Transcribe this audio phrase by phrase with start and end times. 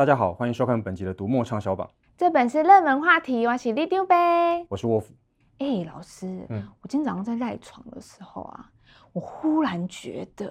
[0.00, 1.86] 大家好，欢迎收看本集的读墨畅销榜。
[2.16, 4.16] 这本是热门话题，我是里长伯，
[4.70, 5.12] 我是沃夫。
[5.58, 8.70] 哎、欸，老师，嗯，我今天早上在赖床的时候啊，
[9.12, 10.50] 我忽然觉得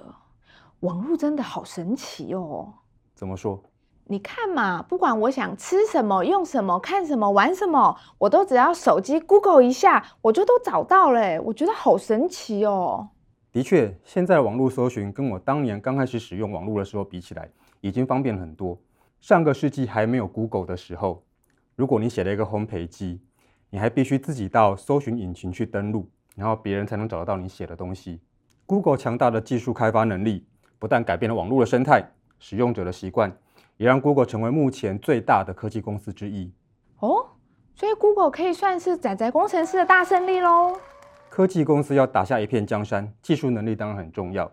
[0.81, 2.71] 网络真的好神奇哦。
[3.15, 3.59] 怎么说？
[4.03, 11.41] 你看嘛，不管我想吃什么、用什么、看什么、玩什么，我都只要手机 Google 一下，我就都找到了。
[11.41, 13.09] 我觉得好神奇哦。
[13.51, 17.49] 的确，现在网络搜寻跟我当年刚开始使用网络的时候比起来，
[17.81, 18.77] 已经方便很多。
[19.21, 21.23] 上个世纪还没有 Google 的时候，
[21.75, 23.21] 如果你写了一个烘焙机，
[23.69, 28.21] 你还必须自己到搜寻引擎去登录，然后别人才能找得到你写的东西。
[28.65, 30.45] Google 强大的技术开发能力，
[30.77, 33.35] 不但改变了网络的生态、使用者的习惯。
[33.77, 36.51] 也让 Google 成为目前最大的科技公司之一
[36.99, 37.25] 哦，
[37.73, 40.77] 所以 Google 可以算是仔仔工程师的大胜利喽。
[41.29, 44.51] 科技公司要打下一片江山，技术能力当然很重要，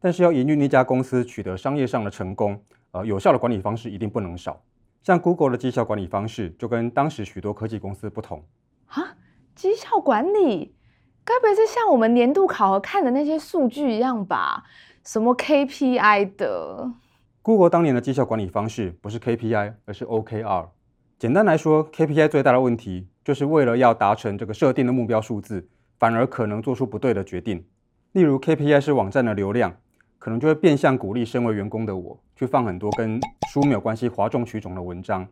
[0.00, 2.58] 但是要营运一家公司取得商业上的成功，
[2.92, 4.62] 呃，有效的管理方式一定不能少。
[5.02, 8.44] 像 Google 的绩效管理方式就跟当时许多科技公司不同
[8.86, 9.16] 啊，
[9.54, 10.74] 绩效管理
[11.24, 14.64] 该不会是像我们年度考核看的那些数据一样吧？
[15.04, 16.92] 什么 KPI 的
[17.40, 20.68] ？Google 当年的绩效管理方式不是 KPI，而是 OKR。
[21.18, 25.68] 简单来说，KPI 最大的问题就是为了要达成这个设定的目标数字，
[25.98, 27.64] 反而可能做出不对的决定。
[28.12, 29.76] 例如，KPI 是网站的流量，
[30.22, 35.26] 可能就会变相鼓励身为员工的我去放很多跟书没有关系、哗众取宠的文章。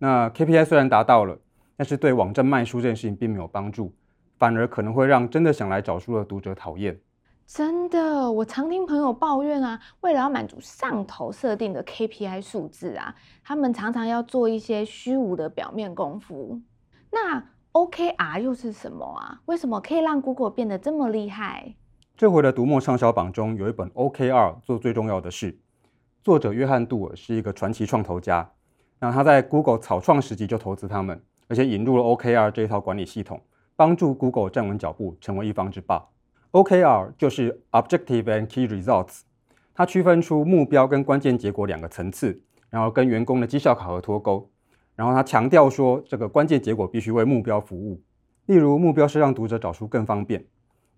[0.00, 1.38] 那 KPI 虽然达到了，
[1.76, 3.94] 但是对网站卖书这件事情并没有帮助，
[4.40, 6.98] 反而可能会让真的想来找书的读者讨厌。
[7.46, 16.60] 真的，我常听朋友抱怨啊，为了要满足上头设定的 KPI 数字啊，他们常常要做一些虚无的表面功夫。
[17.12, 19.40] 那 OKR 又是什么啊？
[19.46, 21.76] 为什么可以让 Google 变得这么厉害？
[22.14, 25.58] 这回的读墨畅销榜中有一本 OKR 做最重要的事，
[26.22, 28.48] 作者约翰杜尔是一个传奇创投家。
[29.00, 33.40] 那他在 Google 草创时期就投资他们，而且引入了 OKR 这一套管理系统，
[33.74, 36.06] 帮助 Google 站稳脚步，成为一方之霸。
[36.52, 39.22] OKR 就是 Objective and Key Results，
[39.74, 44.48] 它区分出目标跟关键结果两个层次，然后跟员工的绩效考核脱钩。
[44.94, 48.00] 然后他强调说，这个关键结果必须为目标服务。
[48.46, 50.44] 例如，目标是让读者找书更方便，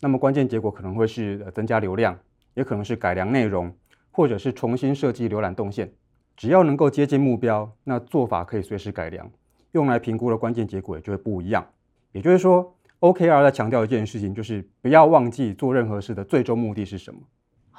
[0.01, 2.19] 那么关键结果可能会是增加流量，
[2.55, 3.75] 也可能是改良内容，
[4.11, 5.93] 或者是重新设计浏览动线。
[6.37, 9.31] 只要能够接近目标，那做法可以随时改良，
[9.73, 11.65] 用来评估的关键结果也就会不一样。
[12.13, 17.21] 也就是说，OKR 在强调一件事情，就是不要忘记做任何事的最终目的是什么。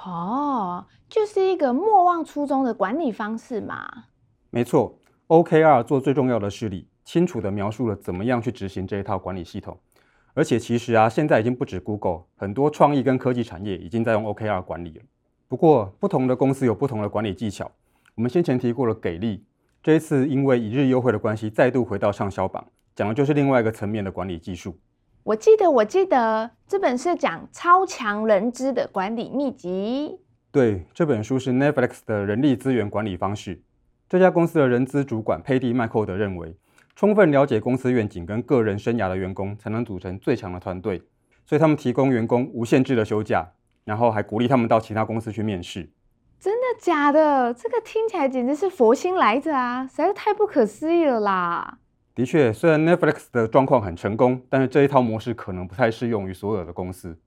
[0.05, 3.87] 哦，就是一个莫忘初衷的管理方式嘛。
[4.49, 4.97] 没错
[5.27, 9.77] ，OKR 做最重要的事里，清楚地描述了怎么样去执行这一套管理系统。
[10.35, 15.01] 而且其实啊，现在已经不止 Google，很多创意跟科技产业已经在用 OKR 管理了。
[15.47, 17.71] 不过，不同的公司有不同的管理技巧。
[18.15, 19.45] 我们先前提过了给力，
[19.81, 24.77] 这一次因为一日优惠的关系，再度回到畅销榜，讲的就是另外一个层面的管理技术。
[25.23, 30.19] 我记得，我记得这本是讲超强人资的管理秘籍。
[30.51, 33.61] 对，这本书是 Netflix 的人力资源管理方式。
[34.09, 36.55] 这家公司的人资主管佩蒂麦寇德认为，
[36.95, 41.01] 充分了解公司愿景跟个人生涯的员工，才能组成最强的团队。
[41.45, 43.45] 所以他们提供员工无限制的休假，
[43.83, 45.89] 然后还鼓励他们到其他公司去面试。
[46.39, 47.53] 真的假的？
[47.53, 49.85] 这个听起来简直是佛心来着啊！
[49.87, 51.79] 实在是太不可思议了啦！
[52.13, 57.17] 的确，虽然 Netflix 的状况很成功，但是这一套模式可能不太适用于所有的公司。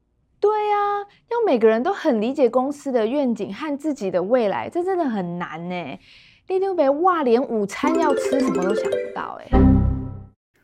[0.40, 5.98] 对呀、啊，要每个人都很理解公司的愿景和自己的未来，这真的很难呢。
[6.48, 9.60] 里长伯哇，连午餐要吃什么都想不到哎。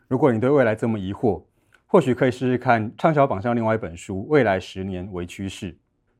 [0.09, 1.43] 如果你对未来这么疑惑，
[1.85, 5.73] 或许可以试试看畅销榜上另外一本书《未来十年为趋势》。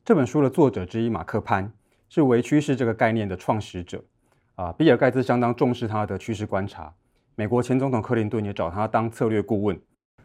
[0.05, 1.73] 这本书的作者之一马克潘
[2.11, 4.05] 是为趋势这个概念的创始者
[4.57, 6.93] 啊，比尔盖茨相当重视他的趋势观察。
[7.35, 9.81] 美国前总统克林顿也找他当策略顾问。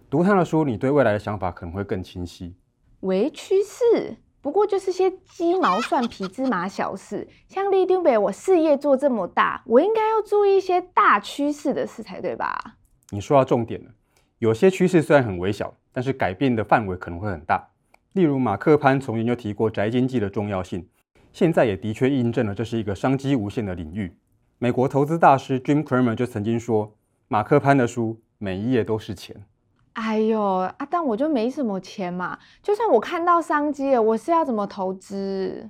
[0.10, 2.58] 读他的书，你对未来的想法可能会更清晰。
[3.00, 7.28] 为趋势不过就是些鸡毛蒜皮、芝麻小事。
[7.48, 12.78] 像里长伯，我事业做这么大，我应该要注意一些大趋势的事才对吧？
[13.10, 13.92] 你说到重点了。
[14.38, 17.70] 有些趋势虽然很微小，但是改变的范围可能会很大。
[18.14, 20.88] 例如马克潘从前就提过宅经济的重要性，
[21.34, 24.16] 现在也的确印证了这是一个商机无限的领域。
[24.58, 26.96] 美国投资大师 Jim Cramer 就曾经说。
[27.32, 29.46] 马克潘的书每一页都是钱。
[29.94, 30.76] 哎呦啊！
[30.90, 32.38] 但我就没什么钱嘛。
[32.62, 35.70] 就算我看到商机了，我是要怎么投资？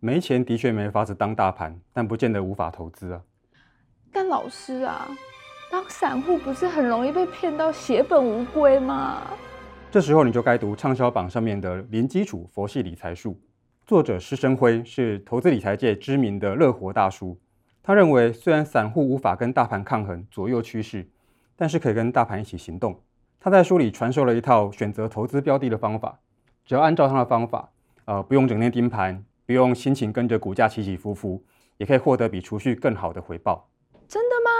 [0.00, 3.20] 没钱的确没法子当大盘，但不见得无法投资啊。
[4.12, 5.08] 但老师啊，
[5.70, 9.22] 当散户不是很容易被骗到血本无归吗？
[9.90, 13.32] 这时候你就该读畅销榜上面的《零基础佛系理财术》，
[13.86, 17.38] 作者施生辉是投资理财界知名的乐活大叔。
[17.82, 21.08] 他认为，虽然散户无法跟大盘抗衡左右趋势，
[21.54, 23.00] 但是可以跟大盘一起行动。
[23.46, 26.18] 他在书里传授了一套选择投资标的的方法，
[26.64, 27.70] 只要按照他的方法，
[28.04, 31.40] 呃，不用整天盯盘，不用心情跟着股价起起伏伏，
[31.76, 33.68] 也可以获得比储蓄更好的回报。
[34.08, 34.50] 真的吗？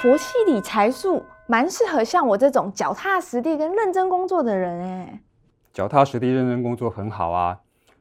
[0.00, 5.20] 佛系理财术蛮适合像我这种脚踏实地跟认真工作的人哎。
[5.72, 7.58] 脚踏实地、认真工作很好啊，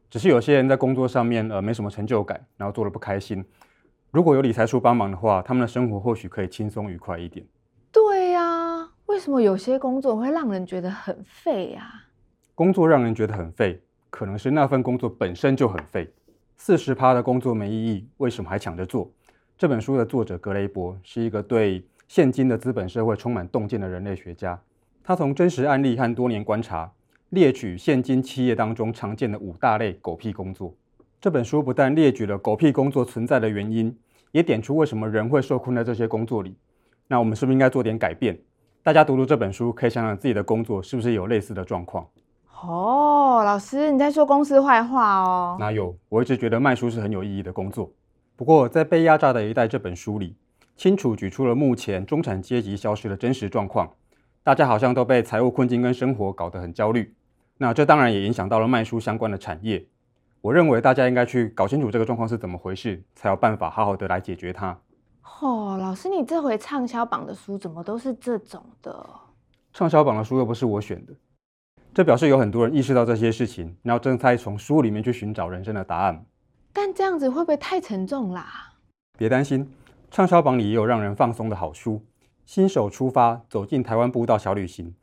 [0.07, 3.43] 只是有些人在工作上面呃没什么成就感，然后做的不开心。
[4.11, 7.43] 如果有理财术帮忙的话，他们的生活或许可以轻松愉快一点。
[9.21, 12.09] 为什么有些工作会让人觉得很废呀、啊？
[12.55, 13.79] 工作让人觉得很废，
[14.09, 16.11] 可能是那份工作本身就很废。
[16.57, 19.11] 四十趴的工作没意义，为什么还抢着做？
[19.59, 24.59] 这本书的作者格雷伯是一个对现今的资本社会充满洞见的人类学家。
[25.03, 26.91] 他从真实案例和多年观察，
[27.29, 30.73] 列举现今企业当中常见的五大类狗屁工作。
[31.19, 33.95] 这本书不但列举了狗屁工作存在的原因，
[34.31, 36.55] 也点出为什么人会受困在这些工作里。
[37.07, 38.35] 那我们是不是应该做点改变？
[38.83, 42.03] 大家读读这本书，可以想想自己的工作是不是有类似的状况。
[42.63, 45.55] 哦，老师，你在说公司坏话哦？
[45.59, 45.95] 哪有？
[46.09, 47.91] 我一直觉得卖书是很有意义的工作。
[48.35, 50.35] 不过，在《被压榨的一代》这本书里，
[50.75, 53.87] 清楚举出了目前中产阶级消失的真实状况。
[54.41, 57.13] 大家好像都被财务困境跟生活搞得很焦虑。
[57.59, 59.85] 那这当然也影响到了卖书相关的产业。
[60.41, 64.75] 我认为大家应该去搞清楚这个状况是怎么回事，才有办法好好的来解决它。
[65.23, 69.05] 哦，老师，你这回畅销榜的书怎么都是这种的？
[69.73, 71.13] 畅销榜的书又不是我选的，
[71.93, 76.25] 这表示有很多人意识到这些事情，然后正在从书里面去寻找人生的答案。
[76.73, 78.73] 但这样子会不会太沉重啦？
[79.17, 79.71] 别担心，
[80.09, 82.05] 畅销榜里也有让人放松的好书。
[82.45, 84.93] 新手出发，走进台湾步道小旅行，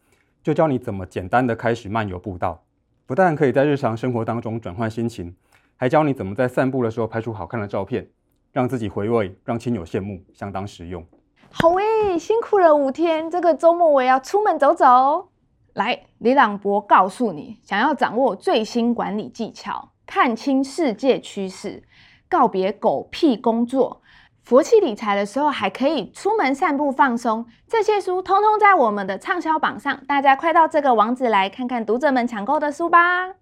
[0.43, 2.63] 就教你怎么简单的开始漫游步道。
[3.07, 5.35] 不但可以在日常生活当中转换心情，
[5.77, 8.11] 还教你怎么在散步的时候拍出好看的照片，
[8.53, 11.05] 让自己回味，让亲友羡慕，相当实用。
[11.51, 15.29] 好诶，辛苦了五天，这个周末我要出门走走。
[15.75, 21.85] 来，李朗博告诉你，想要掌握最新管理技巧，看清世界趋势，
[22.29, 24.03] 告别狗屁工作。
[24.43, 27.47] 佛系理财的时候，还可以出门散步放松。
[27.67, 33.35] 这些书通通在我们的畅销榜上，大家快到这个网址来看看读者们抢购的书吧。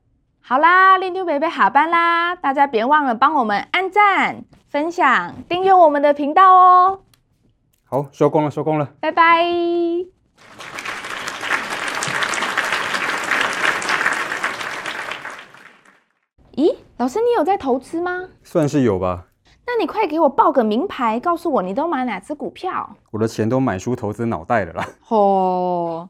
[0.49, 7.01] 好啦，拎丢北北下班啦，大家别忘了帮我们按赞、分享、订阅我们的频道哦。
[7.85, 9.43] 好，收工了，收工了，拜拜。
[16.55, 18.29] 咦，老师，你有在投资吗？
[18.45, 19.25] 算是有吧。
[19.67, 22.97] 那你快给我报个名牌，告诉我你都买哪只股票？
[23.11, 24.87] 我的钱都买书投资脑袋了啦。
[25.09, 26.09] 哦。